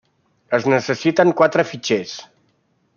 Es 0.57 0.65
necessiten 0.73 1.35
quatre 1.43 1.67
fitxers. 1.75 2.19